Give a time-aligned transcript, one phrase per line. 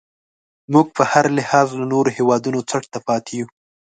[0.73, 3.47] موږ په هر لحاظ له نورو هیوادونو څټ ته پاتې یو.